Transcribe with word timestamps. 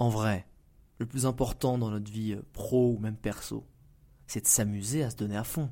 En 0.00 0.08
vrai, 0.08 0.46
le 0.98 1.04
plus 1.04 1.26
important 1.26 1.76
dans 1.76 1.90
notre 1.90 2.10
vie 2.10 2.32
euh, 2.32 2.42
pro 2.54 2.94
ou 2.94 2.98
même 2.98 3.16
perso, 3.16 3.66
c'est 4.26 4.40
de 4.40 4.46
s'amuser 4.46 5.02
à 5.02 5.10
se 5.10 5.16
donner 5.16 5.36
à 5.36 5.44
fond. 5.44 5.70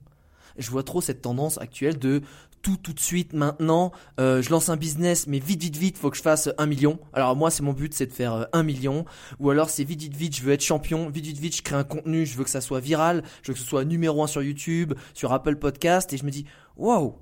Je 0.58 0.70
vois 0.70 0.82
trop 0.82 1.00
cette 1.00 1.22
tendance 1.22 1.56
actuelle 1.56 1.98
de 1.98 2.20
tout 2.60 2.76
tout 2.76 2.92
de 2.92 3.00
suite 3.00 3.32
maintenant, 3.32 3.90
euh, 4.20 4.42
je 4.42 4.50
lance 4.50 4.68
un 4.68 4.76
business 4.76 5.28
mais 5.28 5.38
vite 5.38 5.62
vite 5.62 5.76
vite, 5.76 5.96
faut 5.96 6.10
que 6.10 6.16
je 6.16 6.22
fasse 6.22 6.50
un 6.58 6.66
million. 6.66 6.98
Alors 7.14 7.36
moi 7.36 7.50
c'est 7.50 7.62
mon 7.62 7.72
but 7.72 7.94
c'est 7.94 8.06
de 8.06 8.12
faire 8.12 8.34
euh, 8.34 8.44
un 8.52 8.64
million. 8.64 9.06
Ou 9.38 9.48
alors 9.48 9.70
c'est 9.70 9.84
vite 9.84 10.02
vite 10.02 10.14
vite, 10.14 10.36
je 10.36 10.42
veux 10.42 10.52
être 10.52 10.62
champion, 10.62 11.08
vite 11.08 11.24
vite 11.24 11.38
vite, 11.38 11.56
je 11.56 11.62
crée 11.62 11.76
un 11.76 11.84
contenu, 11.84 12.26
je 12.26 12.36
veux 12.36 12.44
que 12.44 12.50
ça 12.50 12.60
soit 12.60 12.80
viral, 12.80 13.24
je 13.42 13.48
veux 13.48 13.54
que 13.54 13.60
ce 13.60 13.66
soit 13.66 13.86
numéro 13.86 14.22
un 14.22 14.26
sur 14.26 14.42
YouTube, 14.42 14.92
sur 15.14 15.32
Apple 15.32 15.56
Podcast. 15.56 16.12
Et 16.12 16.18
je 16.18 16.26
me 16.26 16.30
dis 16.30 16.44
waouh, 16.76 17.14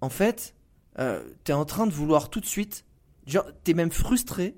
en 0.00 0.08
fait, 0.08 0.54
t'es 1.44 1.52
en 1.52 1.66
train 1.66 1.86
de 1.86 1.92
vouloir 1.92 2.30
tout 2.30 2.40
de 2.40 2.46
suite, 2.46 2.86
genre 3.26 3.44
t'es 3.62 3.74
même 3.74 3.90
frustré 3.90 4.56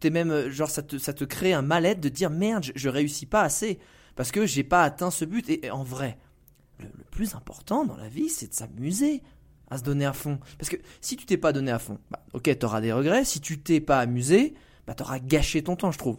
t'es 0.00 0.10
même 0.10 0.30
euh, 0.30 0.50
genre 0.50 0.70
ça 0.70 0.82
te 0.82 0.98
ça 0.98 1.12
te 1.12 1.24
crée 1.24 1.52
un 1.52 1.62
mal-être 1.62 2.00
de 2.00 2.08
dire 2.08 2.30
merde 2.30 2.64
je, 2.64 2.72
je, 2.74 2.88
réussis 2.88 3.26
pas 3.26 3.42
assez 3.42 3.78
parce 4.16 4.32
que 4.32 4.46
j'ai 4.46 4.64
pas 4.64 4.82
atteint 4.82 5.10
ce 5.10 5.24
but. 5.24 5.48
Et, 5.48 5.70
en 5.70 5.82
vrai 5.82 6.18
le, 6.78 6.88
plus 7.10 7.34
important 7.34 7.84
dans 7.84 7.96
la 7.96 8.08
vie 8.08 8.28
c'est 8.28 8.48
de 8.48 8.54
s'amuser 8.54 9.22
à 9.70 9.76
se 9.76 9.82
donner 9.82 10.06
à 10.06 10.14
fond. 10.14 10.38
Parce 10.58 10.70
que 10.70 10.76
si 11.00 11.16
tu 11.16 11.26
t'es 11.26 11.36
pas 11.36 11.52
donné 11.52 11.70
à 11.70 11.78
fond 11.78 11.98
bah, 12.10 12.24
ok 12.32 12.58
t'auras 12.58 12.80
des 12.80 12.92
regrets. 12.92 13.24
Si 13.24 13.40
tu 13.40 13.60
t'es 13.60 13.80
pas 13.80 14.00
amusé 14.00 14.54
bah 14.86 14.94
t'auras 14.94 15.18
gâché 15.18 15.62
ton 15.62 15.76
temps 15.76 15.92
je 15.92 15.98
trouve. 15.98 16.18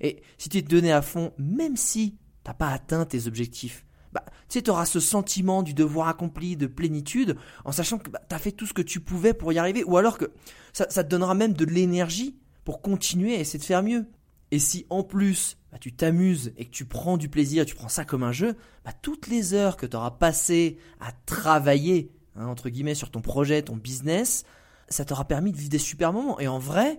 Et 0.00 0.22
si 0.38 0.48
tu 0.48 0.62
t'es 0.62 0.68
donné 0.68 0.92
à 0.92 1.02
fond 1.02 1.32
même 1.38 1.76
si 1.76 2.16
t'as 2.44 2.54
pas 2.54 2.68
atteint 2.68 3.04
tes 3.04 3.26
objectifs 3.26 3.86
bah, 4.12 4.24
tu 4.24 4.34
sais, 4.48 4.62
tu 4.62 4.70
auras 4.70 4.86
ce 4.86 4.98
sentiment 4.98 5.62
du 5.62 5.74
devoir 5.74 6.08
accompli, 6.08 6.56
de 6.56 6.66
plénitude, 6.66 7.36
en 7.66 7.72
sachant 7.72 7.98
que 7.98 8.08
bah, 8.08 8.22
tu 8.26 8.34
as 8.34 8.38
fait 8.38 8.52
tout 8.52 8.64
ce 8.64 8.72
que 8.72 8.80
tu 8.80 8.98
pouvais 9.00 9.34
pour 9.34 9.52
y 9.52 9.58
arriver, 9.58 9.84
ou 9.84 9.98
alors 9.98 10.16
que 10.16 10.32
ça, 10.72 10.86
ça 10.88 11.04
te 11.04 11.10
donnera 11.10 11.34
même 11.34 11.52
de 11.52 11.66
l'énergie 11.66 12.38
pour 12.66 12.82
continuer 12.82 13.36
à 13.36 13.38
essayer 13.38 13.60
de 13.60 13.64
faire 13.64 13.84
mieux. 13.84 14.06
Et 14.50 14.58
si 14.58 14.86
en 14.90 15.04
plus 15.04 15.56
bah, 15.70 15.78
tu 15.80 15.92
t'amuses 15.92 16.52
et 16.56 16.64
que 16.64 16.70
tu 16.70 16.84
prends 16.84 17.16
du 17.16 17.28
plaisir, 17.28 17.64
tu 17.64 17.76
prends 17.76 17.88
ça 17.88 18.04
comme 18.04 18.24
un 18.24 18.32
jeu, 18.32 18.56
bah, 18.84 18.92
toutes 19.00 19.28
les 19.28 19.54
heures 19.54 19.76
que 19.76 19.86
tu 19.86 19.96
auras 19.96 20.10
passées 20.10 20.76
à 21.00 21.12
travailler, 21.26 22.10
hein, 22.34 22.46
entre 22.46 22.68
guillemets, 22.68 22.96
sur 22.96 23.10
ton 23.10 23.20
projet, 23.20 23.62
ton 23.62 23.76
business, 23.76 24.44
ça 24.88 25.04
t'aura 25.04 25.24
permis 25.26 25.52
de 25.52 25.56
vivre 25.56 25.70
des 25.70 25.78
super 25.78 26.12
moments. 26.12 26.40
Et 26.40 26.48
en 26.48 26.58
vrai, 26.58 26.98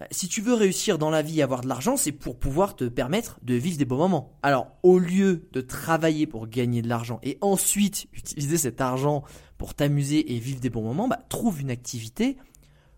bah, 0.00 0.06
si 0.10 0.26
tu 0.26 0.40
veux 0.40 0.54
réussir 0.54 0.96
dans 0.96 1.10
la 1.10 1.20
vie 1.20 1.40
et 1.40 1.42
avoir 1.42 1.60
de 1.60 1.68
l'argent, 1.68 1.98
c'est 1.98 2.12
pour 2.12 2.38
pouvoir 2.38 2.74
te 2.74 2.84
permettre 2.84 3.38
de 3.42 3.54
vivre 3.54 3.76
des 3.76 3.84
beaux 3.84 3.98
moments. 3.98 4.38
Alors, 4.42 4.68
au 4.82 4.98
lieu 4.98 5.48
de 5.52 5.60
travailler 5.60 6.26
pour 6.26 6.48
gagner 6.48 6.80
de 6.80 6.88
l'argent 6.88 7.20
et 7.22 7.36
ensuite 7.42 8.06
utiliser 8.14 8.56
cet 8.56 8.80
argent 8.80 9.22
pour 9.58 9.74
t'amuser 9.74 10.34
et 10.34 10.38
vivre 10.38 10.60
des 10.60 10.70
bons 10.70 10.82
moments, 10.82 11.08
bah, 11.08 11.20
trouve 11.28 11.60
une 11.60 11.70
activité 11.70 12.38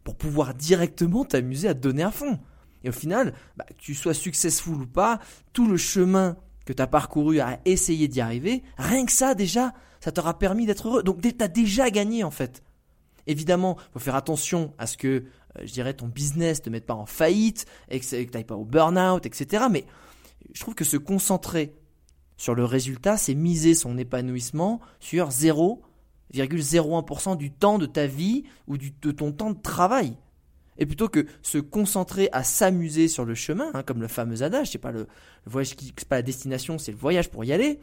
pour 0.05 0.17
pouvoir 0.17 0.55
directement 0.55 1.25
t'amuser 1.25 1.69
à 1.69 1.75
te 1.75 1.81
donner 1.81 2.03
à 2.03 2.11
fond. 2.11 2.39
Et 2.85 2.89
au 2.89 2.93
final, 2.93 3.35
bah, 3.57 3.65
que 3.69 3.75
tu 3.75 3.95
sois 3.95 4.15
successful 4.15 4.83
ou 4.83 4.87
pas, 4.87 5.21
tout 5.53 5.67
le 5.67 5.77
chemin 5.77 6.37
que 6.65 6.73
tu 6.73 6.83
as 6.83 6.87
parcouru 6.87 7.41
à 7.41 7.61
essayer 7.65 8.09
d'y 8.09 8.21
arriver, 8.21 8.63
rien 8.79 9.05
que 9.05 9.13
ça 9.13 9.35
déjà, 9.35 9.73
ça 10.01 10.13
t'aura 10.13 10.39
permis 10.39 10.67
d'être 10.67 10.89
heureux. 10.89 11.03
Donc 11.03 11.21
tu 11.21 11.35
as 11.41 11.49
déjà 11.49 11.91
gagné 11.91 12.25
en 12.25 12.31
fait. 12.31 12.63
Évidemment, 13.27 13.77
il 13.79 13.93
faut 13.93 13.99
faire 13.99 14.15
attention 14.15 14.73
à 14.79 14.87
ce 14.87 14.97
que, 14.97 15.09
euh, 15.09 15.23
je 15.63 15.73
dirais, 15.73 15.95
ton 15.95 16.09
business 16.09 16.63
te 16.63 16.71
mette 16.71 16.87
pas 16.87 16.95
en 16.95 17.07
faillite, 17.07 17.67
et 17.91 18.01
que 18.01 18.07
tu 18.07 18.31
n'ailles 18.33 18.45
pas 18.45 18.57
au 18.57 18.65
burn-out, 18.65 19.25
etc. 19.27 19.65
Mais 19.71 19.85
je 20.55 20.61
trouve 20.61 20.75
que 20.75 20.85
se 20.85 20.97
concentrer 20.97 21.75
sur 22.37 22.55
le 22.55 22.65
résultat, 22.65 23.19
c'est 23.19 23.35
miser 23.35 23.75
son 23.75 23.99
épanouissement 23.99 24.81
sur 24.99 25.31
zéro 25.31 25.83
0,01% 26.35 27.37
du 27.37 27.51
temps 27.51 27.79
de 27.79 27.87
ta 27.87 28.07
vie 28.07 28.45
ou 28.67 28.79
de 28.79 29.11
ton 29.11 29.33
temps 29.33 29.51
de 29.51 29.61
travail. 29.61 30.17
Et 30.79 30.87
plutôt 30.87 31.09
que 31.09 31.27
se 31.43 31.59
concentrer 31.59 32.31
à 32.33 32.43
s'amuser 32.43 33.07
sur 33.07 33.27
le 33.27 33.35
chemin, 33.35 33.71
hein, 33.75 33.83
comme 33.83 34.01
le 34.01 34.09
fameux 34.09 34.43
adage, 34.43 34.71
c'est 34.71 34.79
pas 34.79 34.93
le, 34.93 35.07
voyage 35.45 35.77
qui, 35.77 35.93
c'est 35.97 36.09
pas 36.09 36.17
la 36.17 36.23
destination, 36.23 36.79
c'est 36.79 36.93
le 36.93 36.99
voyage 36.99 37.31
pour 37.31 37.45
y 37.45 37.53
aller. 37.53 37.81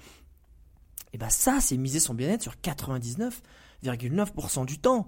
Et 1.13 1.19
bien 1.19 1.29
ça, 1.29 1.59
c'est 1.61 1.77
miser 1.77 1.99
son 1.99 2.15
bien-être 2.15 2.41
sur 2.41 2.55
99,9% 2.63 4.65
du 4.65 4.79
temps. 4.79 5.07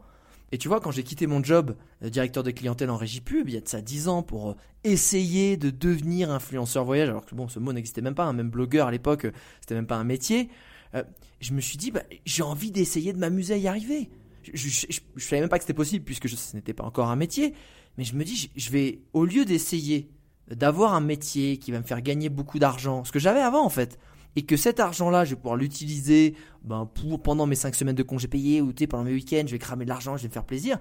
Et 0.52 0.58
tu 0.58 0.68
vois, 0.68 0.80
quand 0.80 0.92
j'ai 0.92 1.04
quitté 1.04 1.28
mon 1.28 1.44
job 1.44 1.76
de 2.02 2.10
directeur 2.10 2.44
de 2.44 2.52
clientèle 2.52 2.90
en 2.90 2.98
régie 2.98 3.22
pub, 3.22 3.50
il 3.50 3.56
y 3.56 3.58
a 3.58 3.62
de 3.62 3.68
ça 3.68 3.82
10 3.82 4.08
ans, 4.08 4.24
pour 4.24 4.52
euh, 4.52 4.56
essayer 4.84 5.58
de 5.58 5.70
devenir 5.70 6.32
influenceur 6.32 6.86
voyage, 6.86 7.10
alors 7.10 7.26
que 7.26 7.36
bon, 7.36 7.48
ce 7.48 7.60
mot 7.60 7.74
n'existait 7.74 8.02
même 8.02 8.16
pas, 8.16 8.26
hein, 8.26 8.34
même 8.34 8.50
blogueur 8.50 8.88
à 8.88 8.92
l'époque, 8.92 9.28
c'était 9.62 9.76
même 9.76 9.88
pas 9.88 9.98
un 9.98 10.04
métier. 10.04 10.50
Euh, 10.96 11.04
je 11.40 11.54
me 11.54 11.62
suis 11.62 11.78
dit, 11.78 11.92
bah, 11.92 12.04
j'ai 12.26 12.44
envie 12.44 12.72
d'essayer 12.72 13.14
de 13.14 13.18
m'amuser 13.18 13.54
à 13.54 13.58
y 13.58 13.68
arriver. 13.68 14.10
Je, 14.54 14.86
ne 15.16 15.20
savais 15.20 15.42
même 15.42 15.50
pas 15.50 15.58
que 15.58 15.64
c'était 15.64 15.74
possible 15.74 16.04
puisque 16.04 16.30
ce 16.30 16.56
n'était 16.56 16.74
pas 16.74 16.84
encore 16.84 17.10
un 17.10 17.16
métier. 17.16 17.54
Mais 17.98 18.04
je 18.04 18.16
me 18.16 18.24
dis, 18.24 18.50
je 18.56 18.70
vais, 18.72 19.02
au 19.14 19.26
lieu 19.26 19.46
d'essayer 19.46 20.10
d'avoir 20.50 20.94
un 20.94 21.02
métier 21.02 21.58
qui 21.58 21.72
va 21.72 21.80
me 21.80 21.84
faire 21.84 22.02
gagner 22.02 22.30
beaucoup 22.30 22.60
d'argent, 22.60 23.04
ce 23.04 23.12
que 23.12 23.20
j'avais 23.20 23.42
avant 23.42 23.64
en 23.64 23.70
fait, 23.70 24.00
et 24.36 24.46
que 24.46 24.58
cet 24.58 24.80
argent-là, 24.80 25.26
je 25.26 25.32
vais 25.32 25.36
pouvoir 25.36 25.56
l'utiliser 25.56 26.36
ben, 26.64 26.86
pour, 26.86 27.22
pendant 27.22 27.46
mes 27.46 27.56
5 27.56 27.76
semaines 27.76 27.96
de 27.96 28.04
congés 28.04 28.28
payés 28.28 28.62
ou 28.62 28.74
pendant 28.90 29.04
mes 29.04 29.14
week-ends, 29.14 29.44
je 29.46 29.52
vais 29.52 29.60
cramer 29.60 29.86
de 29.86 29.90
l'argent, 29.90 30.18
je 30.18 30.24
vais 30.24 30.28
me 30.28 30.34
faire 30.34 30.46
plaisir. 30.46 30.80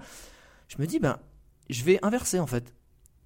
Je 0.67 0.77
me 0.79 0.87
dis, 0.87 0.99
ben, 0.99 1.19
je 1.69 1.83
vais 1.83 1.99
inverser 2.03 2.39
en 2.39 2.47
fait. 2.47 2.73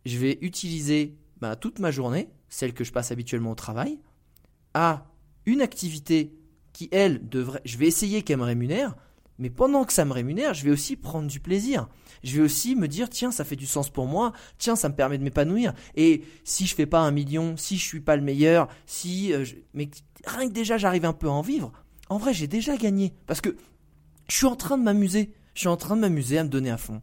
Je 0.05 0.17
vais 0.17 0.38
utiliser 0.41 1.17
ben, 1.39 1.55
toute 1.55 1.79
ma 1.79 1.91
journée, 1.91 2.29
celle 2.50 2.73
que 2.73 2.83
je 2.83 2.91
passe 2.91 3.11
habituellement 3.11 3.51
au 3.51 3.55
travail, 3.55 4.00
à 4.73 5.05
une 5.45 5.61
activité 5.61 6.33
qui, 6.73 6.89
elle, 6.91 7.28
devrait. 7.28 7.61
Je 7.66 7.78
vais 7.78 7.88
essayer 7.88 8.23
qu'elle 8.23 8.38
me 8.39 8.44
rémunère, 8.44 8.95
mais 9.39 9.50
pendant 9.50 9.85
que 9.85 9.94
ça 9.94 10.06
me 10.06 10.13
rémunère, 10.13 10.53
je 10.53 10.63
vais 10.63 10.72
aussi 10.72 10.95
prendre 10.95 11.28
du 11.28 11.39
plaisir. 11.39 11.88
Je 12.23 12.38
vais 12.38 12.44
aussi 12.44 12.75
me 12.75 12.88
dire, 12.88 13.09
tiens, 13.09 13.31
ça 13.31 13.44
fait 13.44 13.56
du 13.56 13.66
sens 13.66 13.89
pour 13.89 14.07
moi, 14.07 14.34
tiens, 14.57 14.75
ça 14.75 14.89
me 14.89 14.95
permet 14.95 15.17
de 15.17 15.23
m'épanouir. 15.23 15.73
Et 15.95 16.23
si 16.44 16.66
je 16.66 16.75
fais 16.75 16.85
pas 16.85 17.00
un 17.00 17.12
million, 17.12 17.57
si 17.57 17.78
je 17.78 17.83
suis 17.83 18.00
pas 18.00 18.16
le 18.16 18.22
meilleur, 18.22 18.67
si. 18.85 19.33
Euh, 19.33 19.45
mais 19.73 19.89
rien 20.25 20.47
que 20.47 20.53
déjà 20.53 20.78
j'arrive 20.78 21.06
un 21.06 21.13
peu 21.13 21.28
à 21.28 21.31
en 21.31 21.41
vivre, 21.41 21.72
en 22.09 22.17
vrai, 22.17 22.33
j'ai 22.33 22.47
déjà 22.47 22.78
gagné. 22.78 23.13
Parce 23.28 23.41
que 23.41 23.56
je 24.29 24.35
suis 24.35 24.45
en 24.45 24.56
train 24.56 24.78
de 24.78 24.83
m'amuser. 24.83 25.33
Je 25.53 25.62
suis 25.62 25.69
en 25.69 25.78
train 25.78 25.95
de 25.95 26.01
m'amuser 26.01 26.38
à 26.38 26.44
me 26.44 26.50
donner 26.50 26.72
à 26.72 26.78
fond. 26.78 27.01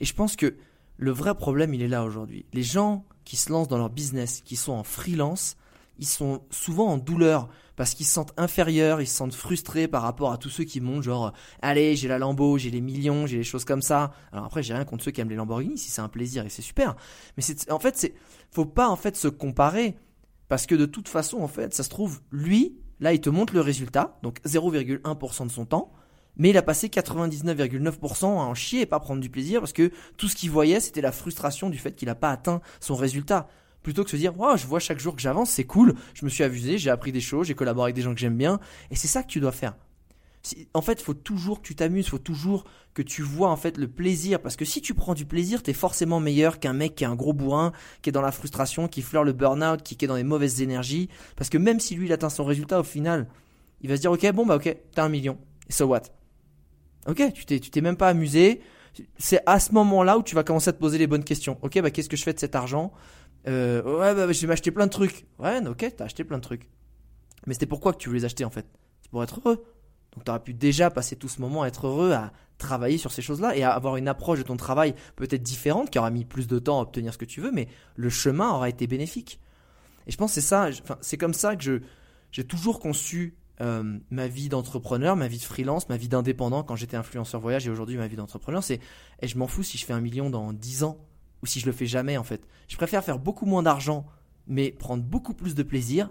Et 0.00 0.04
je 0.04 0.14
pense 0.14 0.36
que 0.36 0.56
le 0.96 1.10
vrai 1.10 1.34
problème, 1.34 1.74
il 1.74 1.82
est 1.82 1.88
là 1.88 2.04
aujourd'hui. 2.04 2.46
Les 2.52 2.62
gens 2.62 3.04
qui 3.24 3.36
se 3.36 3.50
lancent 3.50 3.68
dans 3.68 3.78
leur 3.78 3.90
business, 3.90 4.42
qui 4.44 4.56
sont 4.56 4.72
en 4.72 4.84
freelance, 4.84 5.56
ils 6.00 6.06
sont 6.06 6.42
souvent 6.50 6.88
en 6.88 6.96
douleur 6.96 7.48
parce 7.76 7.94
qu'ils 7.94 8.06
se 8.06 8.12
sentent 8.12 8.32
inférieurs, 8.36 9.00
ils 9.00 9.06
se 9.06 9.14
sentent 9.14 9.34
frustrés 9.34 9.86
par 9.86 10.02
rapport 10.02 10.32
à 10.32 10.38
tous 10.38 10.48
ceux 10.48 10.64
qui 10.64 10.80
montent 10.80 11.02
genre 11.02 11.32
allez 11.62 11.94
j'ai 11.94 12.08
la 12.08 12.18
Lambo, 12.18 12.58
j'ai 12.58 12.70
les 12.70 12.80
millions, 12.80 13.26
j'ai 13.26 13.36
les 13.36 13.44
choses 13.44 13.66
comme 13.66 13.82
ça. 13.82 14.12
Alors 14.32 14.46
après 14.46 14.62
j'ai 14.62 14.74
rien 14.74 14.84
contre 14.84 15.04
ceux 15.04 15.10
qui 15.10 15.20
aiment 15.20 15.28
les 15.28 15.36
Lamborghini 15.36 15.78
si 15.78 15.90
c'est 15.90 16.00
un 16.00 16.08
plaisir 16.08 16.44
et 16.44 16.48
c'est 16.48 16.62
super. 16.62 16.96
Mais 17.36 17.42
c'est 17.42 17.70
en 17.70 17.78
fait 17.78 17.96
c'est 17.96 18.14
faut 18.50 18.64
pas 18.64 18.88
en 18.88 18.96
fait 18.96 19.14
se 19.16 19.28
comparer 19.28 19.96
parce 20.48 20.66
que 20.66 20.74
de 20.74 20.86
toute 20.86 21.08
façon 21.08 21.38
en 21.40 21.48
fait 21.48 21.74
ça 21.74 21.82
se 21.82 21.90
trouve 21.90 22.20
lui 22.32 22.76
là 22.98 23.12
il 23.12 23.20
te 23.20 23.30
montre 23.30 23.54
le 23.54 23.60
résultat 23.60 24.18
donc 24.22 24.40
0,1% 24.46 25.46
de 25.46 25.52
son 25.52 25.66
temps. 25.66 25.92
Mais 26.36 26.50
il 26.50 26.56
a 26.56 26.62
passé 26.62 26.88
99,9% 26.88 28.24
à 28.24 28.28
en 28.28 28.54
chier 28.54 28.82
et 28.82 28.86
pas 28.86 29.00
prendre 29.00 29.20
du 29.20 29.28
plaisir 29.28 29.60
parce 29.60 29.74
que 29.74 29.90
tout 30.16 30.28
ce 30.28 30.34
qu'il 30.34 30.50
voyait 30.50 30.80
c'était 30.80 31.02
la 31.02 31.12
frustration 31.12 31.68
du 31.68 31.76
fait 31.76 31.94
qu'il 31.94 32.06
n'a 32.06 32.14
pas 32.14 32.30
atteint 32.30 32.62
son 32.80 32.94
résultat 32.94 33.48
plutôt 33.82 34.04
que 34.04 34.10
se 34.10 34.16
dire 34.16 34.32
je 34.56 34.66
vois 34.66 34.80
chaque 34.80 34.98
jour 34.98 35.16
que 35.16 35.22
j'avance, 35.22 35.50
c'est 35.50 35.64
cool, 35.64 35.94
je 36.14 36.24
me 36.24 36.30
suis 36.30 36.44
amusé, 36.44 36.78
j'ai 36.78 36.90
appris 36.90 37.12
des 37.12 37.20
choses, 37.20 37.46
j'ai 37.46 37.54
collaboré 37.54 37.86
avec 37.86 37.96
des 37.96 38.02
gens 38.02 38.14
que 38.14 38.20
j'aime 38.20 38.36
bien, 38.36 38.60
et 38.90 38.96
c'est 38.96 39.08
ça 39.08 39.22
que 39.22 39.28
tu 39.28 39.40
dois 39.40 39.52
faire. 39.52 39.74
En 40.72 40.80
fait, 40.80 41.02
faut 41.02 41.12
toujours 41.12 41.60
que 41.60 41.66
tu 41.66 41.74
t'amuses, 41.74 42.08
faut 42.08 42.18
toujours 42.18 42.64
que 42.94 43.02
tu 43.02 43.20
vois 43.20 43.50
en 43.50 43.56
fait 43.56 43.76
le 43.76 43.88
plaisir, 43.88 44.40
parce 44.40 44.56
que 44.56 44.64
si 44.64 44.80
tu 44.80 44.94
prends 44.94 45.12
du 45.12 45.26
plaisir, 45.26 45.62
tu 45.62 45.70
es 45.70 45.74
forcément 45.74 46.18
meilleur 46.18 46.58
qu'un 46.60 46.72
mec 46.72 46.94
qui 46.94 47.04
est 47.04 47.06
un 47.06 47.14
gros 47.14 47.34
bourrin, 47.34 47.72
qui 48.00 48.08
est 48.08 48.12
dans 48.12 48.22
la 48.22 48.32
frustration, 48.32 48.88
qui 48.88 49.02
fleure 49.02 49.24
le 49.24 49.32
burn-out, 49.32 49.82
qui, 49.82 49.96
est 50.02 50.08
dans 50.08 50.16
les 50.16 50.24
mauvaises 50.24 50.62
énergies, 50.62 51.08
parce 51.36 51.50
que 51.50 51.58
même 51.58 51.78
si 51.78 51.94
lui 51.94 52.06
il 52.06 52.12
atteint 52.12 52.30
son 52.30 52.44
résultat 52.44 52.80
au 52.80 52.84
final, 52.84 53.28
il 53.82 53.90
va 53.90 53.96
se 53.96 54.00
dire 54.00 54.12
ok 54.12 54.32
bon 54.32 54.46
bah 54.46 54.56
ok 54.56 54.74
t'as 54.94 55.04
un 55.04 55.08
million, 55.10 55.38
so 55.68 55.84
what? 55.86 56.02
Ok, 57.06 57.32
tu 57.34 57.44
t'es 57.44 57.60
tu 57.60 57.70
t'es 57.70 57.80
même 57.82 57.96
pas 57.96 58.08
amusé, 58.08 58.62
c'est 59.18 59.40
à 59.46 59.60
ce 59.60 59.72
moment-là 59.72 60.18
où 60.18 60.22
tu 60.22 60.34
vas 60.34 60.44
commencer 60.44 60.70
à 60.70 60.72
te 60.72 60.78
poser 60.78 60.98
les 60.98 61.06
bonnes 61.06 61.24
questions. 61.24 61.58
Ok, 61.62 61.80
bah 61.80 61.90
qu'est-ce 61.90 62.08
que 62.08 62.16
je 62.16 62.22
fais 62.22 62.32
de 62.32 62.40
cet 62.40 62.54
argent? 62.54 62.92
Euh, 63.46 63.82
Ouais, 63.82 64.14
bah 64.14 64.30
je 64.32 64.40
vais 64.40 64.46
m'acheter 64.46 64.70
plein 64.70 64.86
de 64.86 64.92
trucs. 64.92 65.26
Ouais, 65.38 65.66
ok, 65.66 65.94
t'as 65.96 66.04
acheté 66.04 66.24
plein 66.24 66.38
de 66.38 66.42
trucs. 66.42 66.68
Mais 67.46 67.54
c'était 67.54 67.66
pourquoi 67.66 67.92
que 67.92 67.98
tu 67.98 68.08
voulais 68.08 68.20
les 68.20 68.24
acheter 68.24 68.44
en 68.44 68.50
fait? 68.50 68.66
C'est 69.02 69.10
pour 69.10 69.22
être 69.22 69.40
heureux. 69.40 69.64
Donc 70.14 70.24
tu 70.24 70.30
aurais 70.30 70.42
pu 70.42 70.54
déjà 70.54 70.90
passer 70.90 71.16
tout 71.16 71.28
ce 71.28 71.40
moment 71.40 71.62
à 71.62 71.68
être 71.68 71.86
heureux, 71.86 72.12
à 72.12 72.32
travailler 72.58 72.98
sur 72.98 73.12
ces 73.12 73.22
choses-là 73.22 73.56
et 73.56 73.62
à 73.62 73.72
avoir 73.72 73.96
une 73.96 74.08
approche 74.08 74.38
de 74.38 74.44
ton 74.44 74.56
travail 74.56 74.94
peut-être 75.16 75.42
différente, 75.42 75.90
qui 75.90 75.98
aura 75.98 76.10
mis 76.10 76.24
plus 76.24 76.46
de 76.46 76.58
temps 76.58 76.78
à 76.78 76.82
obtenir 76.82 77.12
ce 77.12 77.18
que 77.18 77.24
tu 77.24 77.40
veux, 77.40 77.52
mais 77.52 77.68
le 77.96 78.10
chemin 78.10 78.50
aura 78.50 78.68
été 78.68 78.86
bénéfique. 78.86 79.40
Et 80.06 80.10
je 80.10 80.16
pense 80.16 80.30
que 80.30 80.40
c'est 80.40 80.46
ça, 80.46 80.68
enfin, 80.82 80.98
c'est 81.00 81.16
comme 81.16 81.34
ça 81.34 81.56
que 81.56 81.62
je, 81.62 81.80
j'ai 82.32 82.44
toujours 82.44 82.80
conçu 82.80 83.36
euh, 83.60 83.98
ma 84.10 84.26
vie 84.26 84.48
d'entrepreneur, 84.48 85.16
ma 85.16 85.28
vie 85.28 85.38
de 85.38 85.42
freelance, 85.42 85.88
ma 85.88 85.96
vie 85.96 86.08
d'indépendant 86.08 86.62
quand 86.62 86.76
j'étais 86.76 86.96
influenceur 86.96 87.40
voyage 87.40 87.66
et 87.66 87.70
aujourd'hui 87.70 87.96
ma 87.96 88.08
vie 88.08 88.16
d'entrepreneur, 88.16 88.64
c'est 88.64 88.80
et 89.20 89.28
je 89.28 89.38
m'en 89.38 89.46
fous 89.46 89.62
si 89.62 89.78
je 89.78 89.84
fais 89.84 89.92
un 89.92 90.00
million 90.00 90.30
dans 90.30 90.52
10 90.52 90.84
ans 90.84 90.98
ou 91.42 91.46
si 91.46 91.60
je 91.60 91.66
le 91.66 91.72
fais 91.72 91.86
jamais 91.86 92.16
en 92.16 92.24
fait. 92.24 92.42
Je 92.68 92.76
préfère 92.76 93.04
faire 93.04 93.18
beaucoup 93.18 93.46
moins 93.46 93.62
d'argent 93.62 94.06
mais 94.46 94.72
prendre 94.72 95.02
beaucoup 95.02 95.34
plus 95.34 95.54
de 95.54 95.62
plaisir 95.62 96.10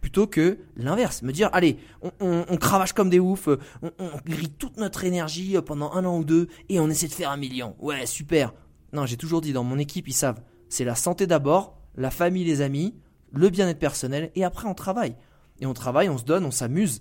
plutôt 0.00 0.26
que 0.26 0.58
l'inverse. 0.76 1.22
Me 1.22 1.32
dire, 1.32 1.48
allez, 1.52 1.78
on, 2.20 2.56
cravache 2.56 2.92
comme 2.92 3.08
des 3.08 3.20
oufs, 3.20 3.48
on, 3.82 3.90
on 3.98 4.10
grille 4.26 4.50
toute 4.50 4.76
notre 4.78 5.04
énergie 5.04 5.56
pendant 5.64 5.92
un 5.92 6.04
an 6.04 6.18
ou 6.18 6.24
deux 6.24 6.48
et 6.68 6.80
on 6.80 6.90
essaie 6.90 7.06
de 7.06 7.12
faire 7.12 7.30
un 7.30 7.36
million. 7.36 7.76
Ouais, 7.78 8.04
super. 8.06 8.52
Non, 8.92 9.06
j'ai 9.06 9.16
toujours 9.16 9.40
dit 9.40 9.52
dans 9.52 9.64
mon 9.64 9.78
équipe, 9.78 10.08
ils 10.08 10.14
savent, 10.14 10.42
c'est 10.68 10.84
la 10.84 10.96
santé 10.96 11.26
d'abord, 11.26 11.78
la 11.94 12.10
famille, 12.10 12.44
les 12.44 12.62
amis, 12.62 12.96
le 13.32 13.48
bien-être 13.48 13.78
personnel 13.78 14.32
et 14.34 14.44
après 14.44 14.68
on 14.68 14.74
travaille 14.74 15.14
et 15.60 15.66
on 15.66 15.74
travaille, 15.74 16.08
on 16.08 16.18
se 16.18 16.24
donne, 16.24 16.44
on 16.44 16.50
s'amuse. 16.50 17.00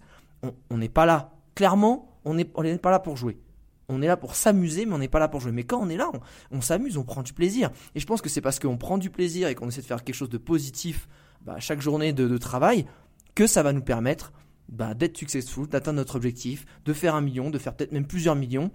On 0.69 0.77
n'est 0.77 0.89
pas 0.89 1.05
là. 1.05 1.33
Clairement, 1.55 2.19
on 2.25 2.35
n'est 2.35 2.45
pas 2.45 2.91
là 2.91 2.99
pour 2.99 3.17
jouer. 3.17 3.39
On 3.91 4.01
est 4.01 4.07
là 4.07 4.17
pour 4.17 4.35
s'amuser, 4.35 4.85
mais 4.85 4.93
on 4.93 4.99
n'est 4.99 5.07
pas 5.07 5.19
là 5.19 5.27
pour 5.27 5.41
jouer. 5.41 5.51
Mais 5.51 5.63
quand 5.63 5.79
on 5.81 5.89
est 5.89 5.97
là, 5.97 6.09
on, 6.51 6.61
s'amuse, 6.61 6.97
on 6.97 7.03
prend 7.03 7.23
du 7.23 7.33
plaisir. 7.33 7.69
Et 7.95 7.99
je 7.99 8.05
pense 8.05 8.21
que 8.21 8.29
c'est 8.29 8.41
parce 8.41 8.59
qu'on 8.59 8.77
prend 8.77 8.97
du 8.97 9.09
plaisir 9.09 9.47
et 9.47 9.55
qu'on 9.55 9.67
essaie 9.67 9.81
de 9.81 9.85
faire 9.85 10.03
quelque 10.03 10.15
chose 10.15 10.29
de 10.29 10.37
positif 10.37 11.07
bah, 11.41 11.59
chaque 11.59 11.81
journée 11.81 12.13
de, 12.13 12.37
travail 12.37 12.85
que 13.35 13.47
ça 13.47 13.63
va 13.63 13.73
nous 13.73 13.81
permettre 13.81 14.31
bah, 14.69 14.93
d'être 14.93 15.17
successful, 15.17 15.67
d'atteindre 15.67 15.97
notre 15.97 16.15
objectif, 16.15 16.65
de 16.85 16.93
faire 16.93 17.15
un 17.15 17.21
million, 17.21 17.49
de 17.49 17.57
faire 17.57 17.75
peut-être 17.75 17.91
même 17.91 18.07
plusieurs 18.07 18.35
millions. 18.35 18.71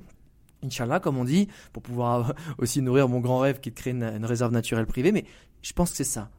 Inch'Allah, 0.63 1.01
comme 1.01 1.17
on 1.17 1.25
dit, 1.25 1.49
pour 1.73 1.83
pouvoir 1.83 2.35
aussi 2.59 2.83
nourrir 2.83 3.09
mon 3.09 3.21
grand 3.21 3.39
rêve 3.39 3.61
qui 3.61 3.71
est 3.71 3.73
de 3.73 3.77
créer 3.77 3.95
une 3.95 4.25
réserve 4.25 4.53
naturelle 4.53 4.87
privée. 4.87 5.13
Mais 5.13 5.25
je 5.63 5.73
pense 5.73 5.91
que 5.91 5.97
c'est 5.97 6.05
ça. 6.05 6.31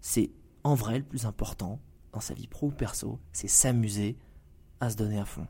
C'est 0.00 0.30
en 0.64 0.74
vrai 0.74 0.98
le 0.98 1.04
plus 1.04 1.26
important 1.26 1.80
dans 2.12 2.20
sa 2.20 2.34
vie 2.34 2.46
pro 2.46 2.68
ou 2.68 2.70
perso, 2.70 3.18
c'est 3.32 3.48
s'amuser 3.48 4.16
à 4.80 4.90
se 4.90 4.96
donner 4.96 5.18
à 5.18 5.24
fond. 5.24 5.46